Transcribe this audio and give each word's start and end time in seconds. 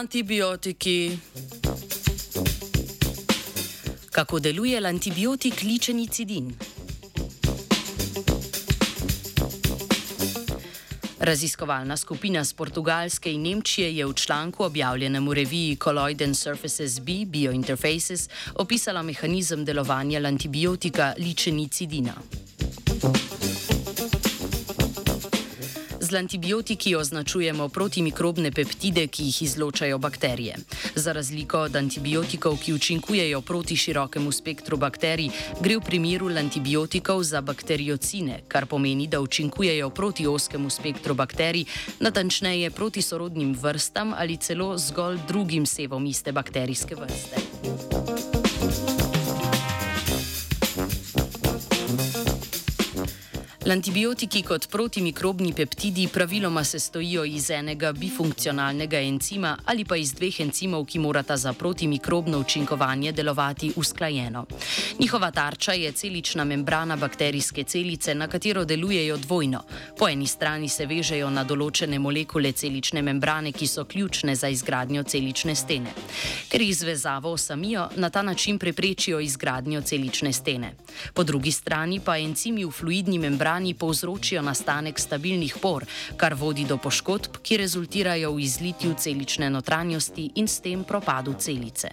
Antibiotiki. 0.00 1.18
Kako 4.10 4.38
deluje 4.40 4.78
antibiotik 4.86 5.62
ličenicidin? 5.62 6.54
Raziskovalna 11.18 11.96
skupina 11.96 12.44
z 12.44 12.52
Portugalske 12.52 13.32
in 13.32 13.42
Nemčije 13.42 13.96
je 13.96 14.06
v 14.06 14.14
članku 14.14 14.64
objavljenem 14.64 15.28
v 15.28 15.34
reviji 15.34 15.76
Colloid 15.76 16.22
Surfaces 16.34 17.00
B 17.00 17.12
Biointerfaces 17.26 18.28
opisala 18.54 19.02
mehanizem 19.02 19.64
delovanja 19.64 20.26
antibiotika 20.26 21.14
ličenicidina. 21.18 22.14
Z 26.10 26.18
antibiotiki 26.18 26.96
označujemo 26.96 27.68
protimikrobne 27.68 28.50
peptide, 28.50 29.06
ki 29.06 29.24
jih 29.24 29.42
izločajo 29.42 29.98
bakterije. 29.98 30.56
Za 30.94 31.12
razliko 31.12 31.60
od 31.60 31.76
antibiotikov, 31.76 32.58
ki 32.58 32.72
učinkujejo 32.74 33.40
proti 33.40 33.76
širokemu 33.76 34.32
spektru 34.32 34.76
bakterij, 34.76 35.30
gre 35.60 35.76
v 35.78 35.84
primeru 35.86 36.26
antibiotikov 36.34 37.22
za 37.22 37.40
bakteriocine, 37.40 38.40
kar 38.48 38.66
pomeni, 38.66 39.06
da 39.06 39.20
učinkujejo 39.20 39.90
proti 39.90 40.26
oskemu 40.26 40.70
spektru 40.70 41.14
bakterij, 41.14 41.64
natančneje 42.00 42.70
proti 42.70 43.02
sorodnim 43.02 43.54
vrstam 43.54 44.12
ali 44.16 44.36
celo 44.36 44.78
zgolj 44.78 45.18
drugim 45.28 45.66
sevom 45.66 46.06
iste 46.06 46.32
bakterijske 46.32 46.94
vrste. 46.94 48.39
Antibiotiki 53.60 54.40
kot 54.42 54.68
protimikrobni 54.72 55.52
peptidi 55.52 56.08
praviloma 56.08 56.62
sestojijo 56.64 57.24
iz 57.24 57.50
enega 57.50 57.92
bifunkcionalnega 57.92 59.00
encima 59.00 59.56
ali 59.64 59.84
pa 59.84 59.96
iz 59.96 60.14
dveh 60.14 60.40
encimov, 60.40 60.86
ki 60.86 60.98
morata 60.98 61.36
za 61.36 61.52
protimikrobno 61.52 62.38
učinkovanje 62.38 63.12
delovati 63.12 63.72
usklajeno. 63.76 64.46
Njihova 64.98 65.30
tarča 65.30 65.72
je 65.72 65.92
celična 65.92 66.44
membrana 66.44 66.96
bakterijske 66.96 67.64
celice, 67.64 68.14
na 68.14 68.28
katero 68.28 68.64
delujejo 68.64 69.16
dvojno. 69.16 69.62
Po 69.98 70.08
eni 70.08 70.26
strani 70.26 70.68
se 70.68 70.86
vežejo 70.86 71.30
na 71.30 71.44
določene 71.44 71.98
molekule 71.98 72.52
celične 72.52 73.02
membrane, 73.02 73.52
ki 73.52 73.66
so 73.66 73.84
ključne 73.84 74.36
za 74.36 74.48
izgradnjo 74.48 75.02
celične 75.02 75.54
stene. 75.54 75.92
Ker 76.48 76.62
jih 76.62 76.76
zvezavo 76.76 77.32
osamijo, 77.32 77.88
na 77.96 78.10
ta 78.10 78.22
način 78.22 78.58
preprečijo 78.58 79.20
izgradnjo 79.20 79.82
celične 79.82 80.32
stene. 80.32 80.74
Po 81.14 81.24
drugi 81.24 81.52
strani 81.52 82.00
pa 82.00 82.16
encimi 82.18 82.64
v 82.64 82.70
fluidni 82.70 83.18
membrani 83.18 83.49
možgani 83.50 83.74
povzročijo 83.74 84.42
nastanek 84.42 84.98
stabilnih 85.00 85.56
por, 85.62 85.84
kar 86.16 86.34
vodi 86.34 86.64
do 86.64 86.76
poškodb, 86.76 87.40
ki 87.42 87.56
rezultirajo 87.56 88.30
v 88.32 88.40
izlitju 88.46 88.94
celične 88.94 89.50
notranjosti 89.50 90.30
in 90.36 90.46
s 90.48 90.60
tem 90.60 90.84
propadu 90.84 91.34
celice. 91.34 91.90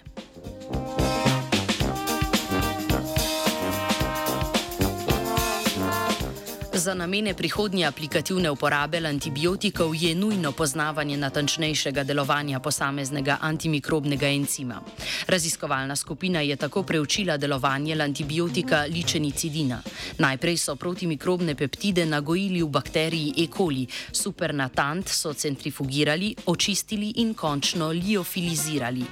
Za 6.78 6.94
namene 6.94 7.34
prihodnje 7.34 7.86
aplikativne 7.86 8.52
uporabe 8.52 8.98
antibiotikov 8.98 9.96
je 9.96 10.16
nujno 10.16 10.52
poznavanje 10.52 11.18
natančnejšega 11.18 12.04
delovanja 12.04 12.60
posameznega 12.60 13.38
antimikrobnega 13.42 14.28
encima. 14.28 14.82
Raziskovalna 15.28 15.96
skupina 15.96 16.42
je 16.42 16.56
tako 16.56 16.84
preučila 16.84 17.38
delovanje 17.38 17.98
antibiotika 18.02 18.86
ličenicidina. 18.90 19.82
Najprej 20.18 20.58
so 20.58 20.76
protimikrobne 20.76 21.56
peptide 21.56 22.06
nagojili 22.06 22.62
v 22.64 22.70
bakteriji 22.70 23.34
E. 23.38 23.48
coli, 23.58 23.88
supernatant 24.12 25.10
so 25.10 25.34
centrifugirali, 25.34 26.36
očistili 26.46 27.14
in 27.16 27.34
končno 27.34 27.88
liofilizirali. 27.88 29.06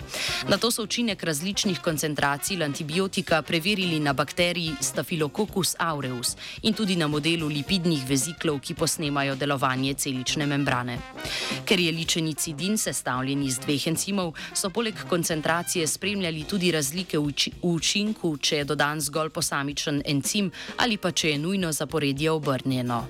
Na 0.50 0.58
to 0.58 0.72
so 0.72 0.84
učinek 0.84 1.24
različnih 1.24 1.80
koncentracij 1.80 2.64
antibiotika 2.64 3.42
preverili 3.42 4.00
na 4.00 4.14
bakteriji 4.14 4.76
Staphylococcus 4.82 5.76
aureus 5.80 6.38
in 6.62 6.74
tudi 6.74 6.96
na 6.96 7.08
modelu 7.08 7.55
lipidnih 7.56 8.04
veziklov, 8.08 8.60
ki 8.60 8.76
posnemajo 8.76 9.36
delovanje 9.40 9.94
celične 10.06 10.46
membrane. 10.46 10.98
Ker 11.66 11.80
je 11.80 11.92
ličenicidin 11.92 12.78
sestavljen 12.78 13.44
iz 13.44 13.60
dveh 13.64 13.88
encimov, 13.88 14.34
so 14.54 14.70
poleg 14.70 15.00
koncentracije 15.10 15.88
spremljali 15.88 16.44
tudi 16.44 16.72
razlike 16.72 17.20
v 17.20 17.34
učinku, 17.62 18.38
če 18.38 18.62
je 18.62 18.70
dodan 18.72 19.02
zgolj 19.02 19.30
posamičen 19.30 20.02
encim 20.06 20.52
ali 20.78 20.98
pa 20.98 21.12
če 21.12 21.30
je 21.30 21.38
nujno 21.38 21.72
zaporedje 21.72 22.32
obrnjeno. 22.32 23.06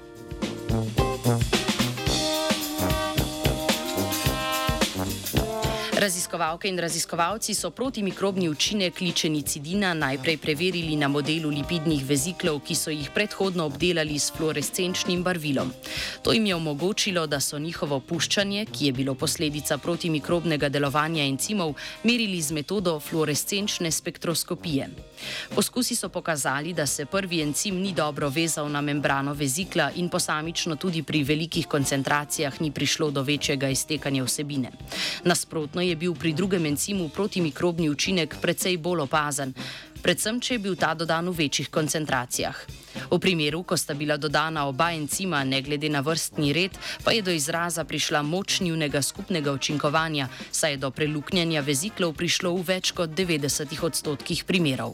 Raziskovalke 6.06 6.68
in 6.68 6.78
raziskovalci 6.80 7.54
so 7.58 7.72
protimikrobni 7.72 8.50
učinek 8.50 9.00
ličenicidina 9.02 9.94
najprej 9.94 10.38
preverili 10.38 10.96
na 10.96 11.08
modelu 11.08 11.50
lipidnih 11.50 12.04
veziklov, 12.06 12.60
ki 12.62 12.76
so 12.78 12.94
jih 12.94 13.10
predhodno 13.10 13.66
obdelali 13.66 14.20
s 14.20 14.30
fluorescenčnim 14.38 15.24
barvilom. 15.24 15.72
To 16.22 16.34
jim 16.34 16.46
je 16.46 16.56
omogočilo, 16.56 17.26
da 17.28 17.40
so 17.40 17.58
njihovo 17.60 18.00
puščanje, 18.00 18.68
ki 18.70 18.86
je 18.86 18.92
bilo 18.94 19.16
posledica 19.16 19.78
protimikrobnega 19.78 20.70
delovanja 20.70 21.26
encimov, 21.26 21.74
merili 22.04 22.38
z 22.42 22.54
metodo 22.54 23.00
fluorescenčne 23.00 23.92
spektroskopije. 23.92 24.90
Poskusi 25.56 25.96
so 25.96 26.10
pokazali, 26.10 26.74
da 26.74 26.86
se 26.86 27.06
prvi 27.06 27.42
encim 27.42 27.76
ni 27.82 27.94
dobro 27.94 28.30
vezal 28.30 28.70
na 28.72 28.82
membrano 28.82 29.34
vezikla 29.34 29.92
in 29.96 30.10
posamično 30.10 30.76
tudi 30.76 31.04
pri 31.04 31.24
velikih 31.24 31.68
koncentracijah 31.68 32.62
ni 32.62 32.72
prišlo 32.72 33.12
do 33.12 33.22
večjega 33.22 33.70
iztekanja 33.70 34.24
vsebine. 34.24 34.72
Nasprotno 35.24 35.82
je 35.82 35.96
bil 35.96 36.14
pri 36.14 36.34
drugem 36.34 36.66
encimu 36.66 37.10
protimikrobni 37.10 37.90
učinek 37.90 38.36
precej 38.42 38.78
bolj 38.78 39.00
opazen, 39.00 39.54
predvsem 40.06 40.38
če 40.38 40.54
je 40.54 40.62
bil 40.62 40.76
ta 40.78 40.94
dodan 40.94 41.26
v 41.32 41.46
večjih 41.46 41.72
koncentracijah. 41.74 42.58
V 43.10 43.18
primeru, 43.18 43.64
ko 43.66 43.74
sta 43.74 43.98
bila 43.98 44.18
dodana 44.22 44.68
oba 44.70 44.92
encima, 44.94 45.42
ne 45.44 45.64
glede 45.66 45.90
na 45.90 46.06
vrstni 46.06 46.54
red, 46.54 46.78
pa 47.04 47.12
je 47.12 47.26
do 47.26 47.34
izraza 47.34 47.84
prišla 47.84 48.22
moč 48.22 48.62
njunega 48.62 49.02
skupnega 49.02 49.52
učinkovanja, 49.52 50.30
saj 50.52 50.78
je 50.78 50.82
do 50.86 50.92
preluknjanja 50.94 51.66
veziklov 51.66 52.14
prišlo 52.14 52.54
v 52.54 52.68
več 52.76 52.94
kot 52.94 53.18
90 53.18 53.74
odstotkih 53.82 54.46
primerov. 54.46 54.94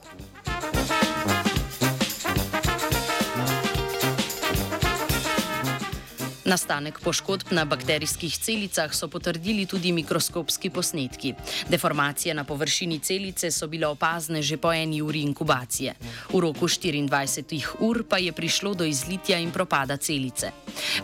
Nastanek 6.52 7.00
poškodb 7.00 7.54
na 7.56 7.64
bakterijskih 7.66 8.34
celicah 8.36 8.92
so 8.92 9.08
potrdili 9.08 9.64
tudi 9.66 9.94
mikroskopski 9.96 10.70
posnetki. 10.70 11.34
Deformacije 11.70 12.34
na 12.34 12.44
površini 12.44 13.00
celice 13.00 13.52
so 13.52 13.68
bile 13.72 13.88
opazne 13.88 14.42
že 14.42 14.58
po 14.58 14.74
eni 14.74 15.02
uri 15.02 15.22
inkubacije. 15.22 15.94
V 16.34 16.40
roku 16.40 16.68
24 16.68 17.80
ur 17.80 18.04
pa 18.04 18.18
je 18.18 18.32
prišlo 18.32 18.74
do 18.74 18.84
izlitja 18.84 19.40
in 19.40 19.52
propada 19.52 19.98
celice. 19.98 20.52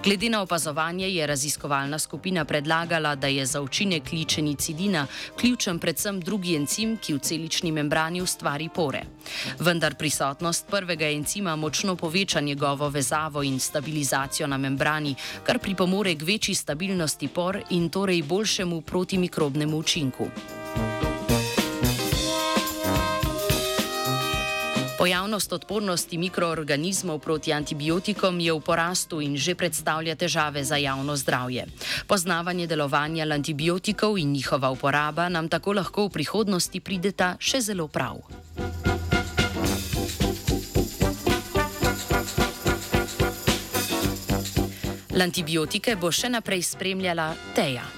Glede 0.03 0.29
na 0.29 0.41
opazovanje 0.41 1.07
je 1.09 1.27
raziskovalna 1.27 1.99
skupina 1.99 2.45
predlagala, 2.45 3.15
da 3.15 3.27
je 3.27 3.45
za 3.45 3.61
učinek 3.61 4.11
ličenicidina 4.11 5.07
ključen 5.39 5.79
predvsem 5.79 6.19
drugi 6.21 6.55
encim, 6.55 6.97
ki 6.97 7.13
v 7.13 7.19
celični 7.19 7.71
membrani 7.71 8.21
ustvari 8.21 8.69
pore. 8.69 9.03
Vendar 9.59 9.95
prisotnost 9.95 10.67
prvega 10.67 11.07
encima 11.07 11.55
močno 11.55 11.95
poveča 11.95 12.41
njegovo 12.41 12.89
vezavo 12.89 13.43
in 13.43 13.59
stabilizacijo 13.59 14.47
na 14.47 14.57
membrani, 14.57 15.15
kar 15.43 15.59
pripomore 15.59 16.15
k 16.15 16.23
večji 16.23 16.55
stabilnosti 16.55 17.27
por 17.27 17.59
in 17.69 17.89
torej 17.89 18.23
boljšemu 18.23 18.81
protimikrobnemu 18.81 19.77
učinku. 19.77 20.27
Pojavnost 24.97 25.53
odpornosti 25.53 26.17
mikroorganizmov 26.17 27.19
proti 27.19 27.53
antibiotikom 27.53 28.39
je 28.39 28.53
v 28.53 28.59
porastu 28.59 29.21
in 29.21 29.37
že 29.37 29.55
predstavlja 29.55 30.17
težave 30.17 30.65
za 30.65 30.75
javno 30.75 31.15
zdravje. 31.15 31.69
Poznavanje 32.07 32.67
delovanja 32.67 33.29
antibiotikov 33.33 34.17
in 34.17 34.33
njihova 34.33 34.69
uporaba 34.73 35.29
nam 35.29 35.49
tako 35.49 35.73
lahko 35.73 36.09
v 36.09 36.17
prihodnosti 36.17 36.79
prideta 36.81 37.37
še 37.39 37.61
zelo 37.61 37.87
prav. 37.87 38.46
Antibiotike 45.23 45.95
bo 45.97 46.11
še 46.13 46.29
naprej 46.29 46.61
spremljala 46.73 47.31
Teja. 47.55 47.96